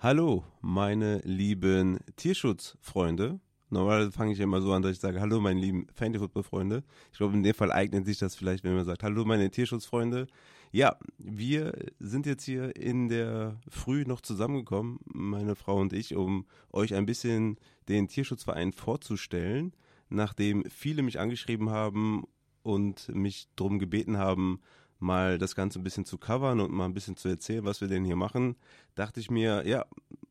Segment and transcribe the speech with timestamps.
[0.00, 3.40] Hallo, meine lieben Tierschutzfreunde.
[3.68, 6.84] Normalerweise fange ich immer so an, dass ich sage, hallo, meine lieben Fantasy-Football-Freunde.
[7.10, 10.28] Ich glaube, in dem Fall eignet sich das vielleicht, wenn man sagt, hallo, meine Tierschutzfreunde.
[10.70, 16.46] Ja, wir sind jetzt hier in der Früh noch zusammengekommen, meine Frau und ich, um
[16.70, 17.56] euch ein bisschen
[17.88, 19.72] den Tierschutzverein vorzustellen,
[20.10, 22.22] nachdem viele mich angeschrieben haben
[22.62, 24.60] und mich darum gebeten haben,
[24.98, 27.88] mal das Ganze ein bisschen zu covern und mal ein bisschen zu erzählen, was wir
[27.88, 28.56] denn hier machen,
[28.94, 29.84] dachte ich mir, ja,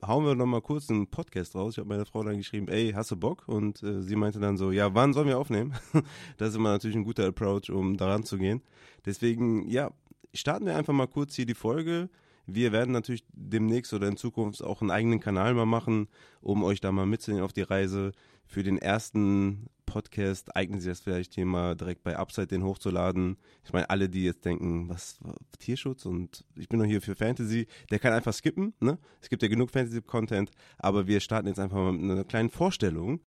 [0.05, 1.73] hauen wir noch mal kurz einen Podcast raus.
[1.73, 3.43] Ich habe meiner Frau dann geschrieben, ey, hast du Bock?
[3.47, 5.73] Und äh, sie meinte dann so, ja, wann sollen wir aufnehmen?
[6.37, 8.61] das ist immer natürlich ein guter Approach, um daran zu gehen.
[9.05, 9.91] Deswegen, ja,
[10.33, 12.09] starten wir einfach mal kurz hier die Folge.
[12.45, 16.07] Wir werden natürlich demnächst oder in Zukunft auch einen eigenen Kanal mal machen,
[16.41, 18.13] um euch da mal mitzunehmen auf die Reise.
[18.47, 23.37] Für den ersten Podcast eignet sich das vielleicht hier mal direkt bei Upside den hochzuladen.
[23.65, 25.19] Ich meine, alle, die jetzt denken, was,
[25.59, 28.97] Tierschutz und ich bin noch hier für Fantasy, der kann einfach skippen, ne?
[29.21, 33.19] Es gibt ja genug Fantasy-Content, aber wir starten jetzt einfach mal mit einer kleinen Vorstellung.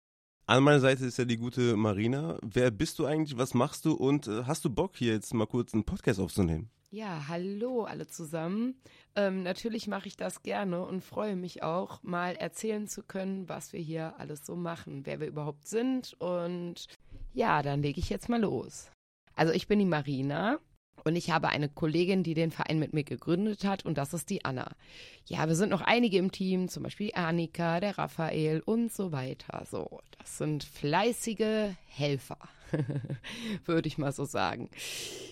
[0.47, 2.39] An meiner Seite ist ja die gute Marina.
[2.43, 3.37] Wer bist du eigentlich?
[3.37, 3.93] Was machst du?
[3.93, 6.71] Und äh, hast du Bock, hier jetzt mal kurz einen Podcast aufzunehmen?
[6.91, 8.81] Ja, hallo alle zusammen.
[9.15, 13.75] Ähm, natürlich mache ich das gerne und freue mich auch, mal erzählen zu können, was
[13.75, 16.15] wir hier alles so machen, wer wir überhaupt sind.
[16.19, 16.87] Und
[17.35, 18.91] ja, dann lege ich jetzt mal los.
[19.35, 20.61] Also ich bin die Marina
[21.05, 24.31] und ich habe eine Kollegin, die den Verein mit mir gegründet hat, und das ist
[24.31, 24.75] die Anna.
[25.27, 29.67] Ja, wir sind noch einige im Team, zum Beispiel Annika, der Raphael und so weiter.
[29.71, 32.39] So, das sind fleißige Helfer,
[33.65, 34.71] würde ich mal so sagen.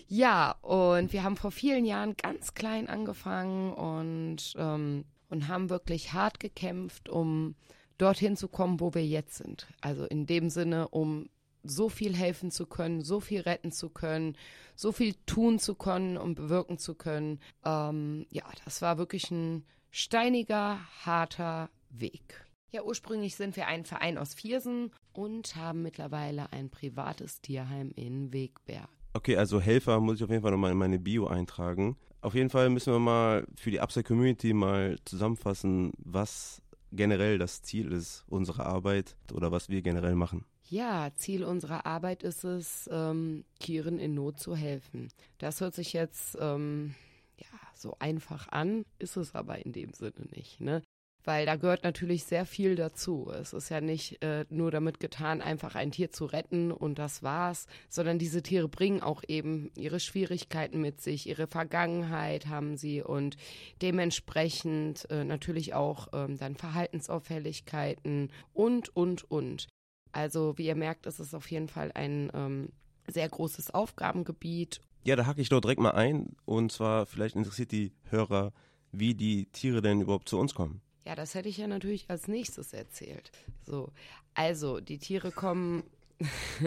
[0.09, 6.13] Ja, und wir haben vor vielen Jahren ganz klein angefangen und, ähm, und haben wirklich
[6.13, 7.55] hart gekämpft, um
[7.99, 9.67] dorthin zu kommen, wo wir jetzt sind.
[9.81, 11.29] Also in dem Sinne, um
[11.63, 14.37] so viel helfen zu können, so viel retten zu können,
[14.75, 17.41] so viel tun zu können und bewirken zu können.
[17.65, 22.47] Ähm, ja, das war wirklich ein steiniger, harter Weg.
[22.71, 28.33] Ja, ursprünglich sind wir ein Verein aus Viersen und haben mittlerweile ein privates Tierheim in
[28.33, 28.89] Wegberg.
[29.13, 31.97] Okay, also Helfer muss ich auf jeden Fall nochmal in meine Bio eintragen.
[32.21, 36.61] Auf jeden Fall müssen wir mal für die Upside Community mal zusammenfassen, was
[36.93, 40.45] generell das Ziel ist unserer Arbeit oder was wir generell machen.
[40.69, 45.09] Ja, Ziel unserer Arbeit ist es, ähm, Tieren in Not zu helfen.
[45.39, 46.95] Das hört sich jetzt ähm,
[47.39, 50.61] ja so einfach an, ist es aber in dem Sinne nicht.
[50.61, 50.83] Ne?
[51.27, 53.33] Weil da gehört natürlich sehr viel dazu.
[53.35, 57.25] Es ist ja nicht äh, nur damit getan, einfach ein Tier zu retten und das
[57.25, 63.03] war's, sondern diese Tiere bringen auch eben ihre Schwierigkeiten mit sich, ihre Vergangenheit haben sie
[63.03, 63.37] und
[63.83, 69.67] dementsprechend äh, natürlich auch ähm, dann Verhaltensauffälligkeiten und, und, und.
[70.13, 72.69] Also wie ihr merkt, ist es auf jeden Fall ein ähm,
[73.09, 74.81] sehr großes Aufgabengebiet.
[75.03, 76.37] Ja, da hacke ich doch direkt mal ein.
[76.45, 78.53] Und zwar, vielleicht interessiert die Hörer,
[78.93, 80.83] wie die Tiere denn überhaupt zu uns kommen.
[81.07, 83.31] Ja, das hätte ich ja natürlich als nächstes erzählt.
[83.65, 83.93] So,
[84.35, 85.85] also die Tiere kommen,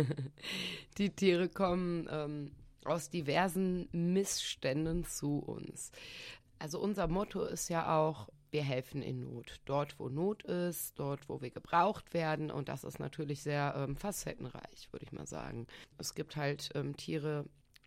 [0.98, 2.52] die Tiere kommen ähm,
[2.86, 5.92] aus diversen Missständen zu uns.
[6.58, 9.60] Also unser Motto ist ja auch wir helfen in Not.
[9.66, 12.50] Dort, wo Not ist, dort, wo wir gebraucht werden.
[12.50, 15.68] Und das ist natürlich sehr ähm, facettenreich, würde ich mal sagen.
[15.98, 17.46] Es gibt halt ähm, Tiere,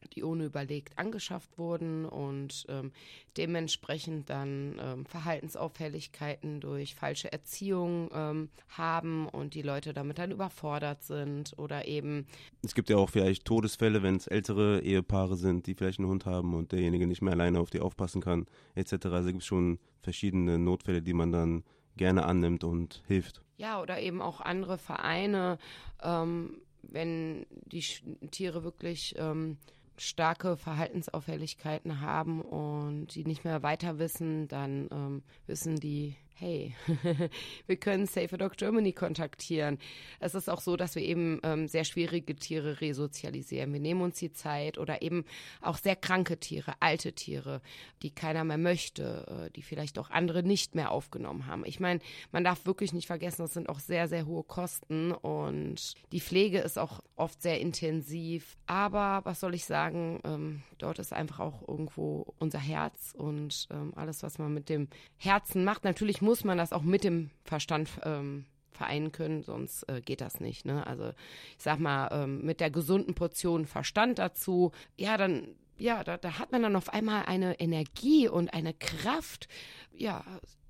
[0.09, 2.93] die ohne überlegt angeschafft wurden und ähm,
[3.37, 11.03] dementsprechend dann ähm, Verhaltensauffälligkeiten durch falsche Erziehung ähm, haben und die Leute damit dann überfordert
[11.03, 12.27] sind oder eben.
[12.63, 16.27] Es gibt ja auch vielleicht Todesfälle, wenn es ältere Ehepaare sind, die vielleicht einen Hund
[16.27, 19.07] haben und derjenige nicht mehr alleine auf die aufpassen kann, etc.
[19.07, 21.65] Also gibt es schon verschiedene Notfälle, die man dann
[21.97, 23.43] gerne annimmt und hilft.
[23.57, 25.59] Ja, oder eben auch andere Vereine,
[26.03, 27.85] ähm, wenn die
[28.31, 29.59] Tiere wirklich ähm,
[30.03, 36.75] starke Verhaltensauffälligkeiten haben und die nicht mehr weiter wissen, dann ähm, wissen die hey,
[37.67, 39.79] wir können Safe Dog Germany kontaktieren.
[40.21, 43.73] Es ist auch so, dass wir eben ähm, sehr schwierige Tiere resozialisieren.
[43.73, 45.25] Wir nehmen uns die Zeit oder eben
[45.61, 47.61] auch sehr kranke Tiere, alte Tiere,
[48.03, 51.65] die keiner mehr möchte, äh, die vielleicht auch andere nicht mehr aufgenommen haben.
[51.67, 52.01] Ich meine,
[52.33, 56.59] man darf wirklich nicht vergessen, das sind auch sehr, sehr hohe Kosten und die Pflege
[56.59, 58.57] ist auch oft sehr intensiv.
[58.67, 63.93] Aber was soll ich sagen, ähm, dort ist einfach auch irgendwo unser Herz und ähm,
[63.97, 65.85] alles, was man mit dem Herzen macht.
[65.85, 70.41] Natürlich muss man das auch mit dem Verstand ähm, vereinen können, sonst äh, geht das
[70.41, 70.65] nicht.
[70.65, 70.87] Ne?
[70.87, 71.11] Also
[71.59, 75.49] ich sag mal, ähm, mit der gesunden Portion Verstand dazu, ja, dann,
[75.79, 79.49] ja, da, da hat man dann auf einmal eine Energie und eine Kraft,
[79.95, 80.25] ja,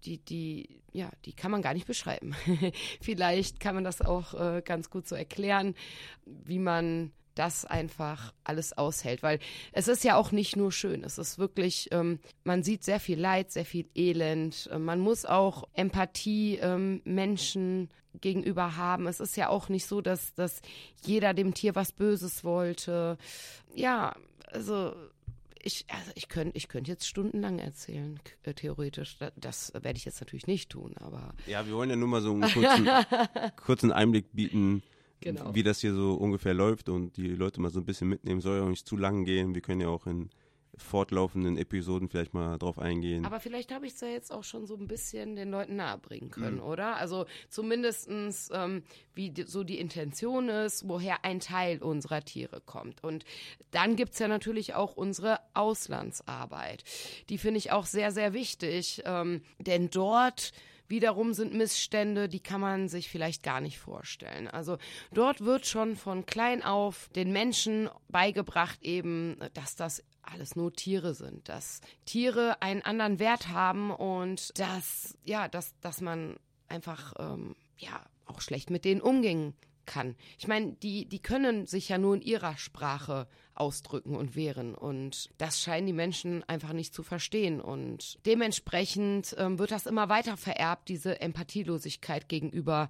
[0.04, 2.34] die, die, ja, die kann man gar nicht beschreiben.
[3.00, 5.74] Vielleicht kann man das auch äh, ganz gut so erklären,
[6.26, 9.22] wie man das einfach alles aushält.
[9.22, 9.38] Weil
[9.72, 11.04] es ist ja auch nicht nur schön.
[11.04, 14.68] Es ist wirklich, ähm, man sieht sehr viel Leid, sehr viel Elend.
[14.72, 17.88] Äh, man muss auch Empathie ähm, Menschen
[18.20, 19.06] gegenüber haben.
[19.06, 20.60] Es ist ja auch nicht so, dass, dass
[21.04, 23.16] jeder dem Tier was Böses wollte.
[23.74, 24.14] Ja,
[24.50, 24.94] also
[25.62, 29.16] ich, also ich könnte ich könnt jetzt stundenlang erzählen, äh, theoretisch.
[29.18, 31.34] Das, das werde ich jetzt natürlich nicht tun, aber.
[31.46, 32.88] Ja, wir wollen ja nur mal so einen kurzen,
[33.56, 34.82] kurzen Einblick bieten,
[35.22, 35.54] genau.
[35.54, 38.40] wie das hier so ungefähr läuft und die Leute mal so ein bisschen mitnehmen.
[38.40, 39.54] Soll ja auch nicht zu lang gehen.
[39.54, 40.30] Wir können ja auch in
[40.76, 43.26] fortlaufenden Episoden vielleicht mal drauf eingehen.
[43.26, 46.30] Aber vielleicht habe ich es ja jetzt auch schon so ein bisschen den Leuten nahebringen
[46.30, 46.62] können, mhm.
[46.62, 46.96] oder?
[46.96, 48.82] Also zumindestens ähm,
[49.14, 53.04] wie die, so die Intention ist, woher ein Teil unserer Tiere kommt.
[53.04, 53.24] Und
[53.70, 56.84] dann gibt es ja natürlich auch unsere Auslandsarbeit.
[57.28, 60.52] Die finde ich auch sehr, sehr wichtig, ähm, denn dort
[60.88, 64.48] wiederum sind Missstände, die kann man sich vielleicht gar nicht vorstellen.
[64.48, 64.78] Also
[65.12, 71.14] dort wird schon von klein auf den Menschen beigebracht eben, dass das alles nur Tiere
[71.14, 76.36] sind, dass Tiere einen anderen Wert haben und dass, ja, dass, dass man
[76.68, 79.54] einfach, ähm, ja, auch schlecht mit denen umgehen
[79.86, 80.16] kann.
[80.38, 84.74] Ich meine, die, die können sich ja nur in ihrer Sprache ausdrücken und wehren.
[84.74, 87.60] Und das scheinen die Menschen einfach nicht zu verstehen.
[87.60, 92.88] Und dementsprechend ähm, wird das immer weiter vererbt, diese Empathielosigkeit gegenüber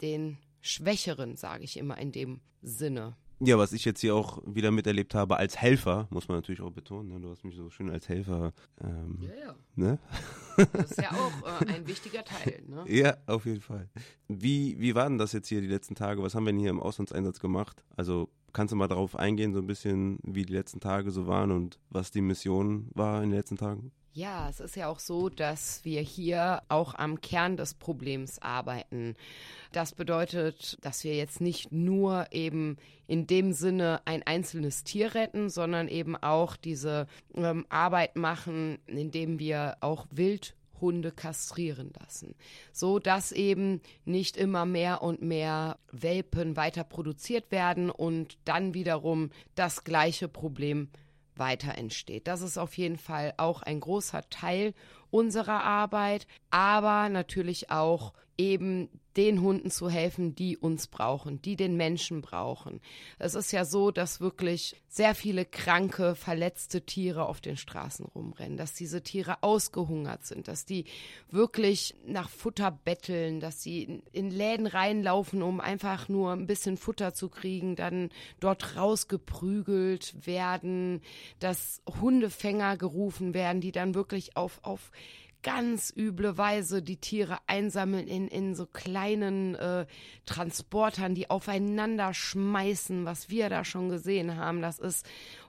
[0.00, 3.16] den Schwächeren, sage ich immer in dem Sinne.
[3.40, 6.70] Ja, was ich jetzt hier auch wieder miterlebt habe als Helfer, muss man natürlich auch
[6.70, 7.10] betonen.
[7.10, 7.20] Ne?
[7.20, 8.52] Du hast mich so schön als Helfer.
[8.80, 9.54] Ähm, ja, ja.
[9.74, 9.98] Ne?
[10.72, 12.62] Das ist ja auch äh, ein wichtiger Teil.
[12.66, 12.84] Ne?
[12.88, 13.88] Ja, auf jeden Fall.
[14.28, 16.22] Wie, wie war denn das jetzt hier die letzten Tage?
[16.22, 17.84] Was haben wir denn hier im Auslandseinsatz gemacht?
[17.96, 21.50] Also kannst du mal darauf eingehen, so ein bisschen, wie die letzten Tage so waren
[21.50, 23.92] und was die Mission war in den letzten Tagen?
[24.16, 29.16] Ja, es ist ja auch so, dass wir hier auch am Kern des Problems arbeiten.
[29.72, 32.76] Das bedeutet, dass wir jetzt nicht nur eben
[33.08, 39.40] in dem Sinne ein einzelnes Tier retten, sondern eben auch diese ähm, Arbeit machen, indem
[39.40, 40.06] wir auch
[40.84, 42.34] Wildhunde kastrieren lassen,
[42.72, 49.30] so dass eben nicht immer mehr und mehr Welpen weiter produziert werden und dann wiederum
[49.54, 50.88] das gleiche Problem
[51.36, 52.28] weiter entsteht.
[52.28, 54.74] Das ist auf jeden Fall auch ein großer Teil
[55.14, 61.76] unserer Arbeit, aber natürlich auch eben den Hunden zu helfen, die uns brauchen, die den
[61.76, 62.80] Menschen brauchen.
[63.18, 68.56] Es ist ja so, dass wirklich sehr viele kranke, verletzte Tiere auf den Straßen rumrennen,
[68.56, 70.84] dass diese Tiere ausgehungert sind, dass die
[71.30, 77.14] wirklich nach Futter betteln, dass sie in Läden reinlaufen, um einfach nur ein bisschen Futter
[77.14, 81.02] zu kriegen, dann dort rausgeprügelt werden,
[81.38, 84.90] dass Hundefänger gerufen werden, die dann wirklich auf, auf
[85.44, 89.86] ganz üble Weise die Tiere einsammeln in, in so kleinen äh,
[90.26, 94.60] Transportern, die aufeinander schmeißen, was wir da schon gesehen haben.
[94.62, 95.06] Das ist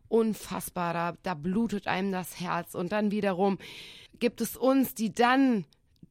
[0.07, 0.93] unfassbar.
[0.93, 2.75] Da, da blutet einem das Herz.
[2.75, 3.57] Und dann wiederum
[4.19, 5.65] gibt es uns, die dann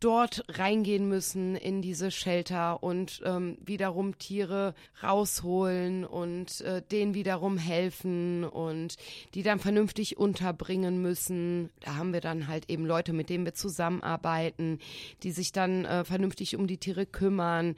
[0.05, 7.56] dort reingehen müssen in diese Shelter und ähm, wiederum Tiere rausholen und äh, denen wiederum
[7.56, 8.97] helfen und
[9.33, 11.71] die dann vernünftig unterbringen müssen.
[11.81, 14.79] Da haben wir dann halt eben Leute, mit denen wir zusammenarbeiten,
[15.23, 17.75] die sich dann äh, vernünftig um die Tiere kümmern.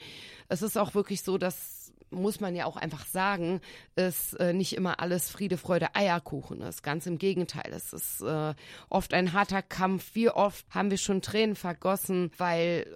[0.49, 1.76] Es ist auch wirklich so, dass
[2.11, 3.61] muss man ja auch einfach sagen,
[3.95, 6.83] ist äh, nicht immer alles Friede, Freude, Eierkuchen ist.
[6.83, 7.73] Ganz im Gegenteil.
[7.73, 8.55] Es ist äh,
[8.89, 10.15] oft ein harter Kampf.
[10.15, 12.87] Wie oft haben wir schon Tränen vergossen, weil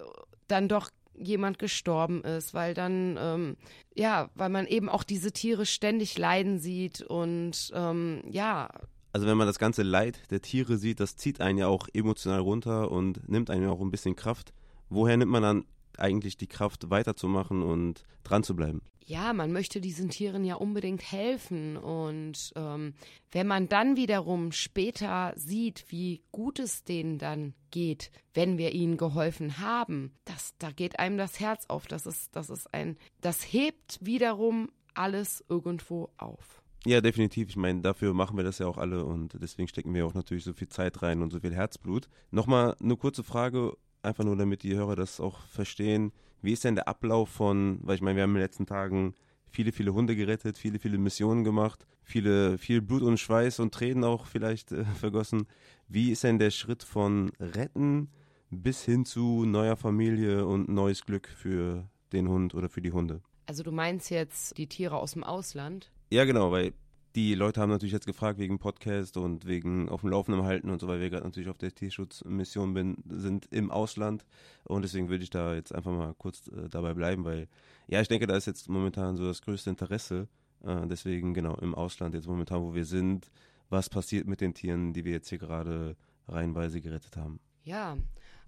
[0.47, 3.57] dann doch jemand gestorben ist, weil dann, ähm,
[3.95, 8.69] ja, weil man eben auch diese Tiere ständig leiden sieht und ähm, ja.
[9.13, 12.39] Also wenn man das ganze Leid der Tiere sieht, das zieht einen ja auch emotional
[12.39, 14.53] runter und nimmt einen ja auch ein bisschen Kraft.
[14.89, 15.65] Woher nimmt man dann
[15.97, 18.81] eigentlich die Kraft weiterzumachen und dran zu bleiben?
[19.05, 21.77] Ja, man möchte diesen Tieren ja unbedingt helfen.
[21.77, 22.93] Und ähm,
[23.31, 28.97] wenn man dann wiederum später sieht, wie gut es denen dann geht, wenn wir ihnen
[28.97, 31.87] geholfen haben, das, da geht einem das Herz auf.
[31.87, 36.61] Das ist, das ist ein, das hebt wiederum alles irgendwo auf.
[36.85, 37.49] Ja, definitiv.
[37.49, 40.43] Ich meine, dafür machen wir das ja auch alle und deswegen stecken wir auch natürlich
[40.43, 42.09] so viel Zeit rein und so viel Herzblut.
[42.31, 46.11] Nochmal eine kurze Frage, einfach nur damit die Hörer das auch verstehen.
[46.41, 49.13] Wie ist denn der Ablauf von, weil ich meine, wir haben in den letzten Tagen
[49.51, 54.03] viele, viele Hunde gerettet, viele, viele Missionen gemacht, viele, viel Blut und Schweiß und Tränen
[54.03, 55.47] auch vielleicht äh, vergossen.
[55.87, 58.09] Wie ist denn der Schritt von Retten
[58.49, 63.21] bis hin zu neuer Familie und neues Glück für den Hund oder für die Hunde?
[63.45, 65.91] Also du meinst jetzt die Tiere aus dem Ausland?
[66.11, 66.73] Ja, genau, weil
[67.15, 70.79] die Leute haben natürlich jetzt gefragt wegen Podcast und wegen auf dem Laufenden halten und
[70.79, 74.25] so, weil wir gerade natürlich auf der Tierschutzmission bin, sind im Ausland
[74.63, 77.47] und deswegen würde ich da jetzt einfach mal kurz äh, dabei bleiben, weil
[77.87, 80.27] ja, ich denke, da ist jetzt momentan so das größte Interesse,
[80.63, 83.31] Äh, deswegen, genau, im Ausland jetzt momentan, wo wir sind,
[83.69, 85.95] was passiert mit den Tieren, die wir jetzt hier gerade
[86.27, 87.39] reihenweise gerettet haben?
[87.63, 87.97] Ja,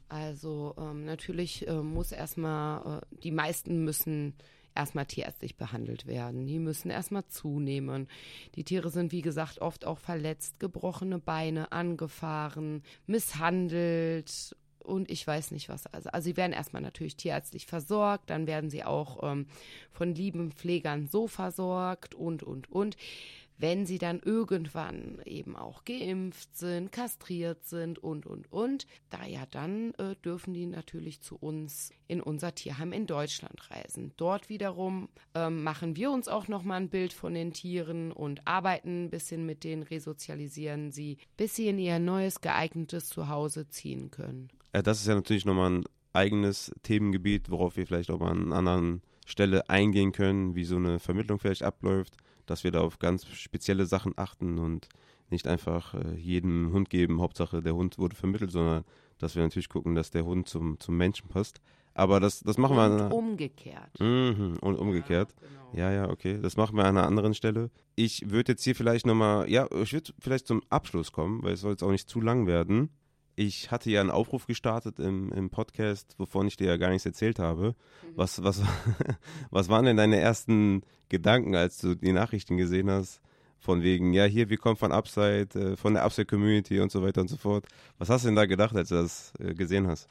[0.09, 4.35] also ähm, natürlich äh, muss erstmal, äh, die meisten müssen
[4.75, 6.45] erstmal tierärztlich behandelt werden.
[6.45, 8.07] Die müssen erstmal zunehmen.
[8.55, 15.51] Die Tiere sind, wie gesagt, oft auch verletzt, gebrochene Beine, angefahren, misshandelt und ich weiß
[15.51, 15.87] nicht was.
[15.87, 19.47] Also, also sie werden erstmal natürlich tierärztlich versorgt, dann werden sie auch ähm,
[19.91, 22.97] von lieben Pflegern so versorgt und, und, und
[23.57, 29.45] wenn sie dann irgendwann eben auch geimpft sind, kastriert sind und, und, und, da ja,
[29.49, 34.13] dann äh, dürfen die natürlich zu uns in unser Tierheim in Deutschland reisen.
[34.17, 39.05] Dort wiederum ähm, machen wir uns auch nochmal ein Bild von den Tieren und arbeiten
[39.05, 44.49] ein bisschen mit denen, resozialisieren sie, bis sie in ihr neues, geeignetes Zuhause ziehen können.
[44.73, 45.83] Ja, das ist ja natürlich nochmal ein
[46.13, 50.99] eigenes Themengebiet, worauf wir vielleicht auch mal an anderen Stelle eingehen können, wie so eine
[50.99, 54.89] Vermittlung vielleicht abläuft dass wir da auf ganz spezielle Sachen achten und
[55.29, 58.83] nicht einfach äh, jedem Hund geben, Hauptsache der Hund wurde vermittelt, sondern
[59.17, 61.61] dass wir natürlich gucken, dass der Hund zum, zum Menschen passt.
[61.95, 63.05] Aber das, das machen und wir.
[63.05, 63.99] Und umgekehrt.
[63.99, 65.33] Mhm, und umgekehrt.
[65.41, 65.91] Ja, genau.
[65.91, 66.39] ja, ja, okay.
[66.41, 67.69] Das machen wir an einer anderen Stelle.
[67.95, 71.61] Ich würde jetzt hier vielleicht nochmal, ja, ich würde vielleicht zum Abschluss kommen, weil es
[71.61, 72.89] soll jetzt auch nicht zu lang werden
[73.35, 77.05] ich hatte ja einen Aufruf gestartet im, im Podcast, wovon ich dir ja gar nichts
[77.05, 77.69] erzählt habe.
[77.69, 78.07] Mhm.
[78.15, 78.61] Was, was,
[79.49, 83.21] was waren denn deine ersten Gedanken, als du die Nachrichten gesehen hast?
[83.59, 87.01] Von wegen, ja, hier, wir kommen von Upside, äh, von der Upside Community und so
[87.01, 87.65] weiter und so fort.
[87.97, 90.09] Was hast du denn da gedacht, als du das äh, gesehen hast?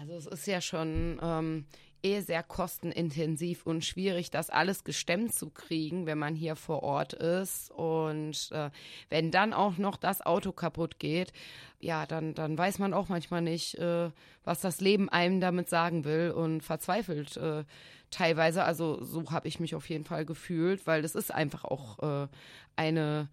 [0.00, 1.64] Also es ist ja schon ähm,
[2.06, 7.12] eh sehr kostenintensiv und schwierig, das alles gestemmt zu kriegen, wenn man hier vor Ort
[7.12, 7.70] ist.
[7.70, 8.70] Und äh,
[9.10, 11.32] wenn dann auch noch das Auto kaputt geht,
[11.80, 14.10] ja, dann, dann weiß man auch manchmal nicht, äh,
[14.44, 17.64] was das Leben einem damit sagen will und verzweifelt äh,
[18.10, 18.64] teilweise.
[18.64, 22.28] Also so habe ich mich auf jeden Fall gefühlt, weil es ist einfach auch äh,
[22.76, 23.28] eine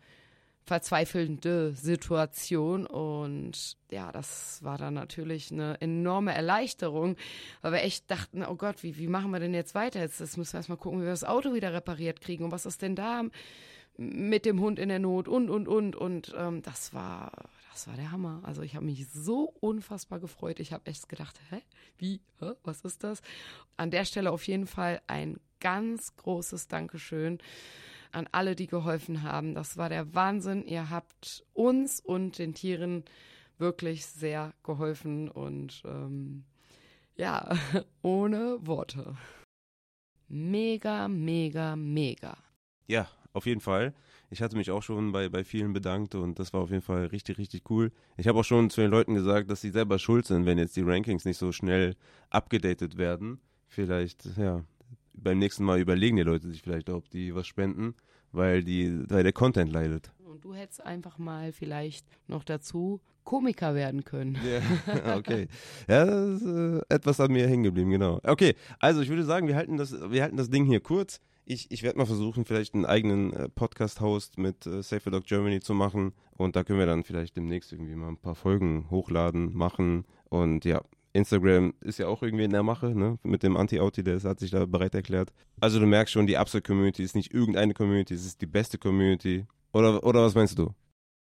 [0.65, 2.85] verzweifelnde Situation.
[2.85, 7.15] Und ja, das war dann natürlich eine enorme Erleichterung,
[7.61, 9.99] weil wir echt dachten, oh Gott, wie, wie machen wir denn jetzt weiter?
[9.99, 12.65] Jetzt, jetzt müssen wir erstmal gucken, wie wir das Auto wieder repariert kriegen und was
[12.65, 13.23] ist denn da
[13.97, 15.95] mit dem Hund in der Not und, und, und.
[15.95, 17.31] Und ähm, das war,
[17.71, 18.41] das war der Hammer.
[18.43, 20.59] Also ich habe mich so unfassbar gefreut.
[20.59, 21.61] Ich habe echt gedacht, hä,
[21.97, 23.21] wie, hä, was ist das?
[23.77, 27.39] An der Stelle auf jeden Fall ein ganz großes Dankeschön
[28.13, 29.55] an alle, die geholfen haben.
[29.55, 30.65] Das war der Wahnsinn.
[30.65, 33.03] Ihr habt uns und den Tieren
[33.57, 36.43] wirklich sehr geholfen und ähm,
[37.15, 37.49] ja,
[38.01, 39.15] ohne Worte.
[40.27, 42.37] Mega, mega, mega.
[42.87, 43.93] Ja, auf jeden Fall.
[44.29, 47.05] Ich hatte mich auch schon bei, bei vielen bedankt und das war auf jeden Fall
[47.05, 47.91] richtig, richtig cool.
[48.17, 50.75] Ich habe auch schon zu den Leuten gesagt, dass sie selber schuld sind, wenn jetzt
[50.75, 51.95] die Rankings nicht so schnell
[52.31, 53.39] abgedatet werden.
[53.67, 54.63] Vielleicht, ja,
[55.13, 57.95] beim nächsten Mal überlegen die Leute sich vielleicht, ob die was spenden,
[58.31, 60.11] weil, die, weil der Content leidet.
[60.25, 64.37] Und du hättest einfach mal vielleicht noch dazu Komiker werden können.
[64.45, 65.47] Ja, okay.
[65.87, 68.19] Ja, das ist äh, etwas an mir hängen geblieben, genau.
[68.23, 71.19] Okay, also ich würde sagen, wir halten das, wir halten das Ding hier kurz.
[71.45, 75.59] Ich, ich werde mal versuchen, vielleicht einen eigenen äh, Podcast-Host mit äh, Safer Dog Germany
[75.59, 76.13] zu machen.
[76.37, 80.05] Und da können wir dann vielleicht demnächst irgendwie mal ein paar Folgen hochladen, machen.
[80.29, 80.81] Und ja,
[81.13, 83.19] Instagram ist ja auch irgendwie in der Mache, ne?
[83.23, 85.31] Mit dem Anti-Auti, der hat sich da bereit erklärt.
[85.61, 89.45] Also du merkst schon, die Upside-Community ist nicht irgendeine Community, es ist die beste Community.
[89.71, 90.73] Oder, oder was meinst du?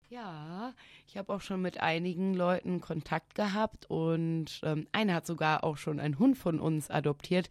[0.09, 0.73] Ja,
[1.05, 5.77] ich habe auch schon mit einigen Leuten Kontakt gehabt und ähm, einer hat sogar auch
[5.77, 7.49] schon einen Hund von uns adoptiert.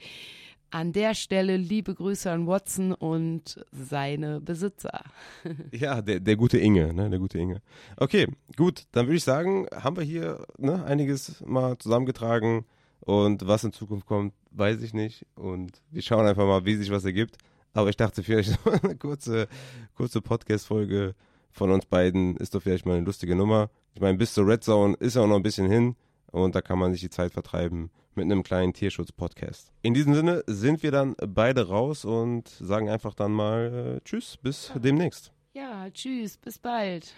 [0.71, 5.05] An der Stelle liebe Grüße an Watson und seine Besitzer.
[5.73, 7.63] ja, der, der gute Inge, ne, der gute Inge.
[7.97, 12.65] Okay, gut, dann würde ich sagen, haben wir hier ne, einiges mal zusammengetragen
[13.01, 16.91] und was in Zukunft kommt, weiß ich nicht und wir schauen einfach mal, wie sich
[16.91, 17.37] was ergibt.
[17.73, 19.49] Aber ich dachte vielleicht eine kurze,
[19.95, 21.15] kurze Podcast-Folge
[21.51, 23.71] von uns beiden ist doch vielleicht mal eine lustige Nummer.
[23.95, 25.95] Ich meine, bis zur Red Zone ist ja auch noch ein bisschen hin
[26.33, 29.73] und da kann man sich die Zeit vertreiben mit einem kleinen Tierschutz-Podcast.
[29.83, 34.37] In diesem Sinne sind wir dann beide raus und sagen einfach dann mal äh, Tschüss,
[34.37, 35.33] bis demnächst.
[35.53, 37.15] Ja, tschüss, bis bald.